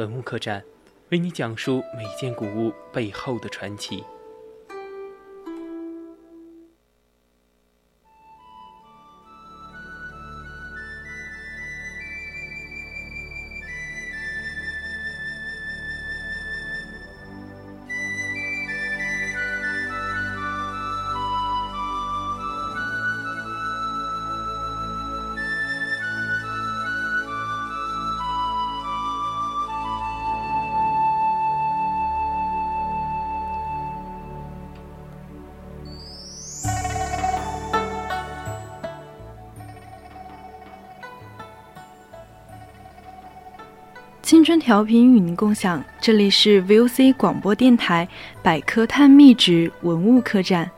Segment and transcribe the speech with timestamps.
[0.00, 0.64] 文物客栈，
[1.10, 4.02] 为你讲述每件古物背后的传奇。
[44.30, 48.06] 青春调频与您共享，这里是 VOC 广播电台
[48.44, 50.70] 百科探秘之文物客栈。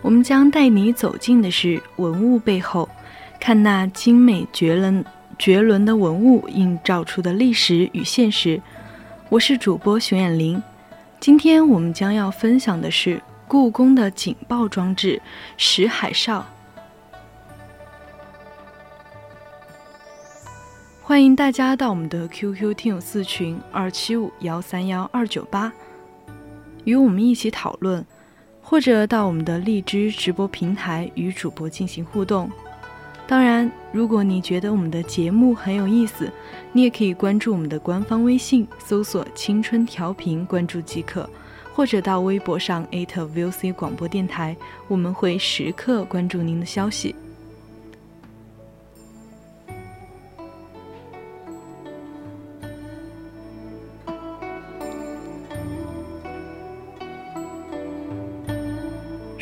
[0.00, 2.88] 我们将带你走进的是文物背后，
[3.38, 5.04] 看那精美绝伦
[5.38, 8.58] 绝伦的文物映照出的历史与现实。
[9.28, 10.62] 我是主播熊眼玲，
[11.20, 15.20] 今天我们将要分享的是故宫的警报装置——
[15.58, 16.42] 石海哨。
[21.08, 25.72] 欢迎大家到我们的 QQ 听友四群二七五幺三幺二九八，
[26.82, 28.04] 与我们一起讨论，
[28.60, 32.50] 或者到我们的荔枝直播平台与主播进行互动。
[33.24, 36.28] 当然，如果你觉得我们的节目很有意思，
[36.72, 41.30] 你也可以关注我们的官方微信，搜索“青春调频”关注即可，
[41.72, 44.56] 或者到微博上 @VOC 广播电台，
[44.88, 47.14] 我们会时刻关注您的消息。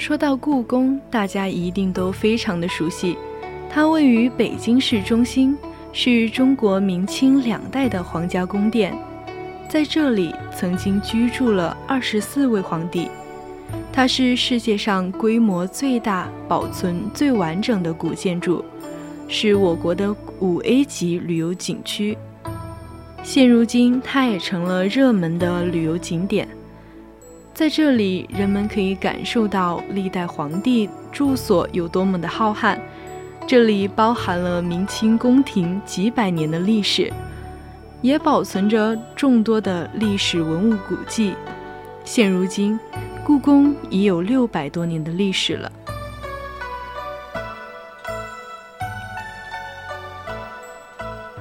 [0.07, 3.17] 说到故宫，大家一定都非常的熟悉。
[3.71, 5.57] 它位于北京市中心，
[5.95, 8.95] 是中国明清两代的皇家宫殿。
[9.67, 13.09] 在这里曾经居住了二十四位皇帝。
[13.91, 18.63] 它是世界上规模最大、保存最完整的古建筑，
[19.27, 22.15] 是我国的五 A 级旅游景区。
[23.23, 26.47] 现如今，它也成了热门的旅游景点。
[27.55, 32.77] 在这里，人们可以感受到历代皇帝住所有多么的浩瀚。
[33.47, 37.13] 这里包含了明清宫廷几百年的历史，
[38.03, 41.33] 也保存着众多的历史文物古迹。
[42.05, 42.79] 现如今，
[43.25, 45.71] 故宫已有六百多年的历史了。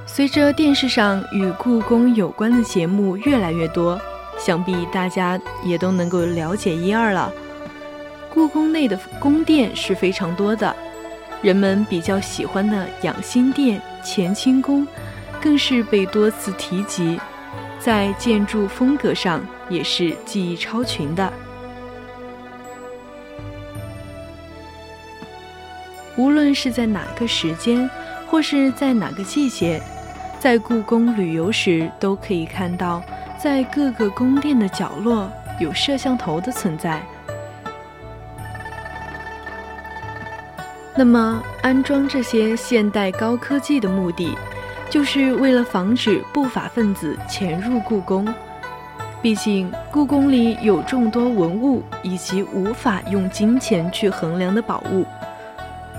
[0.06, 4.00] 随着电视上与故宫有关的节目越来越多。
[4.44, 7.32] 想必大家也都能够了解一二了。
[8.28, 10.76] 故宫内的宫殿是非常多的，
[11.40, 14.86] 人们比较喜欢的养心殿、乾清宫，
[15.40, 17.18] 更是被多次提及，
[17.80, 19.40] 在建筑风格上
[19.70, 21.32] 也是技艺超群的。
[26.18, 27.88] 无论是在哪个时间，
[28.26, 29.80] 或是在哪个季节，
[30.38, 33.02] 在故宫旅游时，都可以看到。
[33.44, 37.02] 在各个宫殿的角落有摄像头的存在。
[40.96, 44.34] 那么，安装这些现代高科技的目的，
[44.88, 48.26] 就是为了防止不法分子潜入故宫。
[49.20, 55.04] 毕竟，故宫里有众多文物以及无法用金钱去衡量的宝物。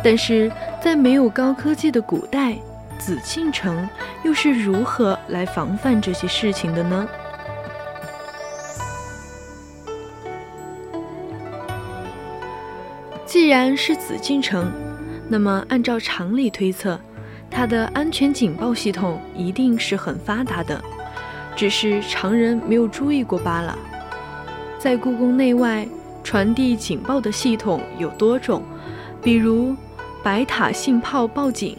[0.03, 0.51] 但是
[0.81, 2.55] 在没有高科技的古代，
[2.97, 3.87] 紫禁城
[4.23, 7.07] 又是如何来防范这些事情的呢？
[13.45, 14.71] 既然是紫禁城，
[15.29, 16.99] 那么按照常理推测，
[17.47, 20.83] 它的安全警报系统一定是很发达的，
[21.55, 23.77] 只是常人没有注意过罢了。
[24.79, 25.87] 在故宫内外
[26.23, 28.63] 传递警报的系统有多种，
[29.21, 29.75] 比如
[30.23, 31.77] 白塔信炮报警。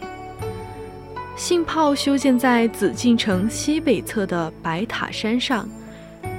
[1.35, 5.67] 信炮修建在紫禁城西北侧的白塔山上，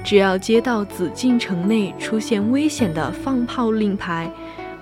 [0.03, 4.33] 只要接到紫禁城内出现危险的放炮令牌。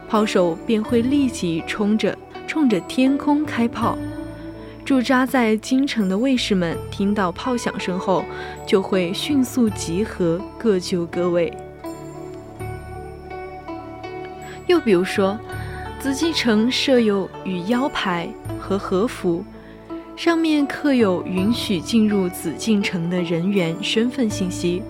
[0.08, 2.16] 炮手便会立即冲着
[2.46, 3.98] 冲着天空开炮，
[4.84, 8.24] 驻扎在京城的卫士们听到炮响声后，
[8.66, 11.52] 就会迅速集合，各就各位。
[14.66, 15.38] 又比如说，
[15.98, 18.28] 紫禁城设有与腰牌
[18.60, 19.44] 和和服，
[20.16, 24.82] 上面刻有允许进入紫禁城的人员身份信息。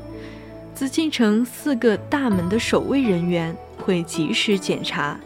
[0.74, 5.18] 紫禁城四个大门的守卫人员会及时检查，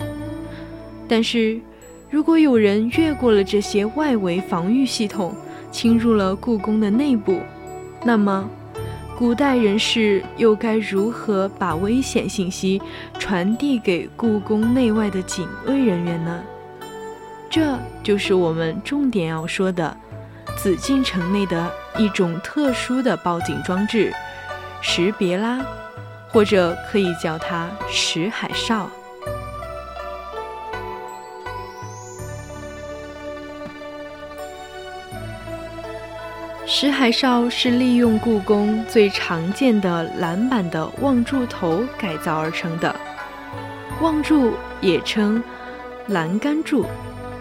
[1.08, 1.58] 但是。
[2.12, 5.32] 如果有人越过了这些外围防御系统，
[5.70, 7.38] 侵入了故宫的内部，
[8.04, 8.50] 那么，
[9.16, 12.82] 古代人士又该如何把危险信息
[13.16, 16.42] 传递给故宫内外的警卫人员呢？
[17.48, 19.96] 这就是我们重点要说的，
[20.56, 24.12] 紫禁城内的一种特殊的报警装置——
[24.82, 25.64] 识别啦，
[26.32, 28.88] 或者可以叫它石海哨。
[36.66, 42.94] 石海哨是利用故宫最常见的栏板的望柱头改造而成的。
[44.00, 45.42] 望柱也称
[46.06, 46.86] 栏杆柱，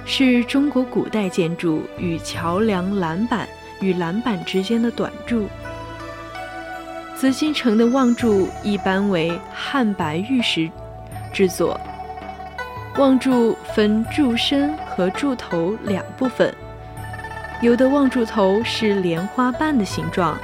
[0.04, 3.48] 是中国古代建筑与桥梁栏板
[3.80, 5.48] 与栏板之间的短柱。
[7.20, 10.72] 紫禁城的望柱一般为汉白玉石
[11.34, 11.78] 制作，
[12.98, 16.56] 望柱分柱身和柱头两部分。
[17.62, 20.38] 有的望柱头是莲花瓣的形状，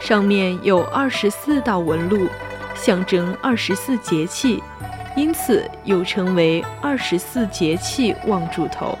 [0.00, 2.26] 上面有二十四道纹路，
[2.74, 4.62] 象征二十四节气，
[5.14, 8.98] 因此又称为二十四节气望柱头。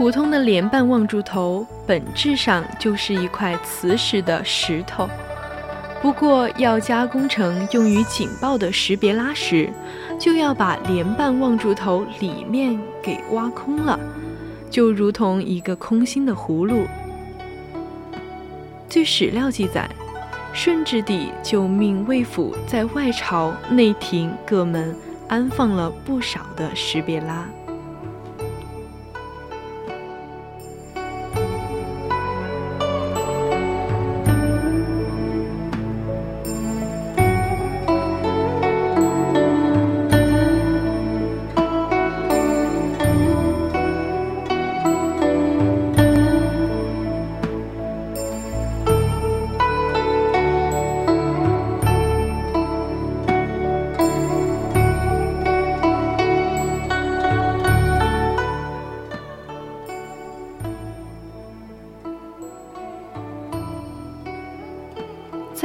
[0.00, 5.06] 普通的莲瓣望柱头本质上就是一块磁石的石头。
[6.00, 9.70] 不过，要加工成用于警报的识别拉时，
[10.18, 14.00] 就要把连瓣望柱头里面给挖空了，
[14.70, 16.86] 就如同一个空心的葫芦。
[18.88, 19.86] 据史料记载，
[20.54, 24.96] 顺治帝就命卫府在外朝内廷各门
[25.28, 27.46] 安放了不少的识别拉。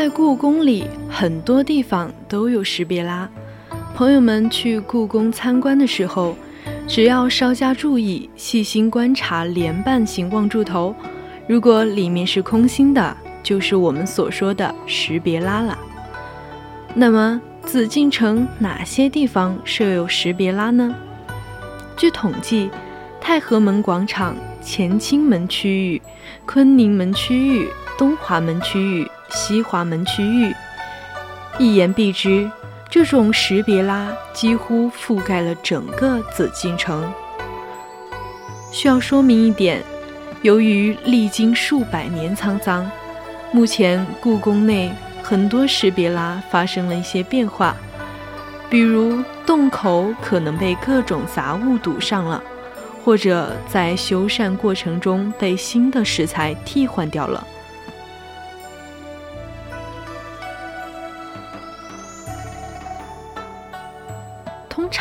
[0.06, 3.28] 在故宫里，很多地方都有识别拉。
[3.96, 6.36] 朋友们去故宫参观的时候，
[6.88, 10.94] 只要稍加注意，细心观察莲瓣形望柱头，
[11.48, 15.76] 如果里面是空心的，就是我们所说的识别拉了。
[16.94, 20.94] 那么，紫禁城哪些地方设有识别拉呢？
[21.98, 22.70] 据统计，
[23.20, 26.00] 太和门广场、乾清门区域、
[26.46, 27.68] 坤宁门区域、
[27.98, 29.10] 东华门区域。
[29.36, 30.56] 西华门区域，
[31.60, 32.50] 一言蔽之，
[32.90, 37.12] 这种识别拉几乎覆盖了整个紫禁城。
[38.72, 39.84] 需要说明一点，
[40.42, 42.90] 由于历经数百年沧桑，
[43.52, 47.76] 目前故宫内很多识别拉发生了一些变化，
[48.70, 52.42] 比如洞口可能被各种杂物堵上了，
[53.04, 57.46] 或者在修缮过程中被新的石材替换掉了。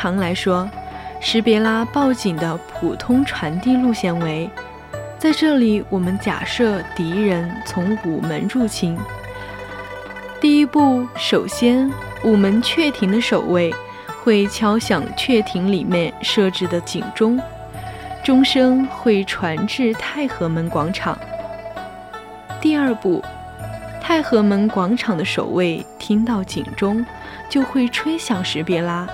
[0.05, 0.69] 常来说，
[1.19, 4.51] 识别拉报警的普通传递路线为：
[5.17, 8.99] 在这里，我们假设敌人从午门入侵。
[10.43, 11.91] 第一步，首先，
[12.23, 13.75] 午门阙庭的守卫
[14.23, 17.41] 会敲响阙庭里面设置的警钟，
[18.23, 21.19] 钟声会传至太和门广场。
[22.61, 23.25] 第二步，
[24.03, 27.03] 太和门广场的守卫听到警钟，
[27.49, 29.09] 就会吹响识别拉。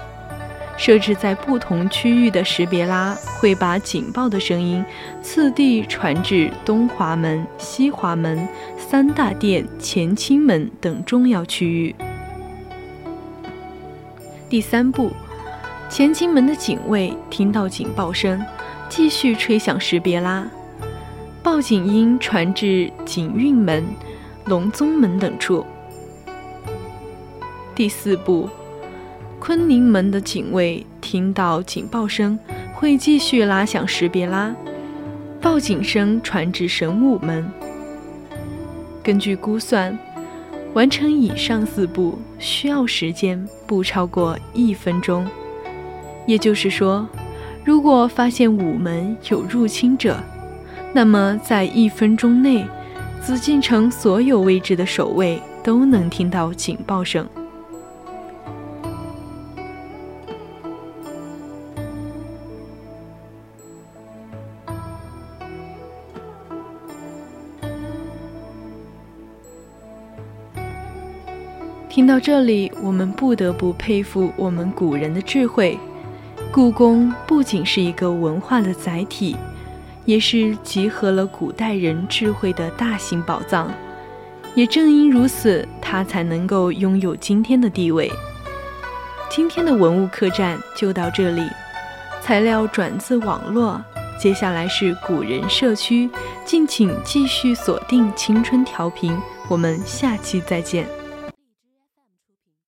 [0.80, 4.82] 设置在不同区域的识别拉会把警报的声音
[5.20, 11.94] 次第传至东华门、西华门、三大殿、乾清门等重要区域。
[14.48, 15.10] 第三步，
[15.90, 18.42] 乾清门的警卫听到警报声，
[18.88, 20.48] 继续吹响识别拉，
[21.42, 23.84] 报警音传至景运门、
[24.46, 25.62] 隆宗门等处。
[27.74, 28.48] 第四步。
[29.40, 32.38] 坤宁门的警卫听到警报声，
[32.74, 34.54] 会继续拉响识别拉，
[35.40, 37.50] 报警声传至神武门。
[39.02, 39.98] 根据估算，
[40.74, 45.26] 完成以上四步需要时间不超过一分钟。
[46.26, 47.08] 也就是说，
[47.64, 50.22] 如果发现午门有入侵者，
[50.92, 52.62] 那么在一分钟内，
[53.22, 57.26] 紫禁城所有位置的守卫都能听到警报声。
[71.90, 75.76] 听到这里，我们不得不佩服我们古人的智慧。
[76.52, 79.36] 故宫不仅是一个文化的载体，
[80.04, 83.68] 也是集合了古代人智慧的大型宝藏。
[84.54, 88.08] 也正因如此，它才能够拥有今天的地位。
[89.28, 91.42] 今天的文物客栈就到这里，
[92.22, 93.80] 材料转自网络。
[94.16, 96.08] 接下来是古人社区，
[96.44, 99.18] 敬请继续锁定青春调频，
[99.48, 100.86] 我们下期再见。